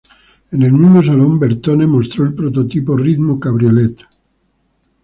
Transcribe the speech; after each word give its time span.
En 0.49 0.63
el 0.63 0.71
mismo 0.73 1.03
salón, 1.03 1.37
Bertone 1.37 1.85
mostró 1.85 2.25
el 2.25 2.33
prototipo 2.33 2.97
Ritmo 2.97 3.39
Cabriolet. 3.39 4.07